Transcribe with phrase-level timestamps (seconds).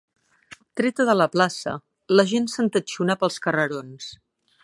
[0.79, 1.75] Treta de la plaça,
[2.19, 4.09] la gent s'entatxonà pels carrerons.